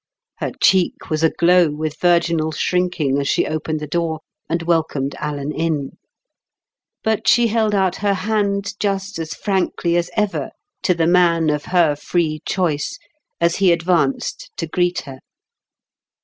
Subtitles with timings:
[0.39, 5.51] Her cheek was aglow with virginal shrinking as she opened the door, and welcomed Alan
[5.51, 5.91] in.
[7.03, 10.49] But she held out her hand just as frankly as ever
[10.81, 12.97] to the man of her free choice
[13.39, 15.19] as he advanced to greet her.